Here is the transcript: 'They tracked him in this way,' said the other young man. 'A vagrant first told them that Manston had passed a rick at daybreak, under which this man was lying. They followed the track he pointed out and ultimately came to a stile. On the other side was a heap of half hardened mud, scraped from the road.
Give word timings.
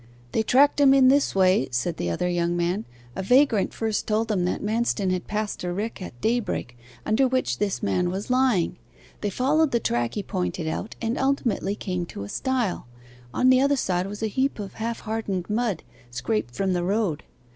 'They 0.31 0.41
tracked 0.41 0.81
him 0.81 0.95
in 0.95 1.09
this 1.09 1.35
way,' 1.35 1.67
said 1.69 1.97
the 1.97 2.09
other 2.09 2.27
young 2.27 2.57
man. 2.57 2.85
'A 3.15 3.21
vagrant 3.21 3.71
first 3.71 4.07
told 4.07 4.29
them 4.29 4.45
that 4.45 4.63
Manston 4.63 5.11
had 5.11 5.27
passed 5.27 5.63
a 5.63 5.71
rick 5.71 6.01
at 6.01 6.19
daybreak, 6.21 6.75
under 7.05 7.27
which 7.27 7.59
this 7.59 7.83
man 7.83 8.09
was 8.09 8.31
lying. 8.31 8.77
They 9.21 9.29
followed 9.29 9.69
the 9.69 9.79
track 9.79 10.15
he 10.15 10.23
pointed 10.23 10.67
out 10.67 10.95
and 11.03 11.19
ultimately 11.19 11.75
came 11.75 12.07
to 12.07 12.23
a 12.23 12.29
stile. 12.29 12.87
On 13.31 13.51
the 13.51 13.61
other 13.61 13.77
side 13.77 14.07
was 14.07 14.23
a 14.23 14.25
heap 14.27 14.57
of 14.57 14.73
half 14.81 15.01
hardened 15.01 15.47
mud, 15.51 15.83
scraped 16.11 16.55
from 16.55 16.73
the 16.73 16.83
road. 16.83 17.21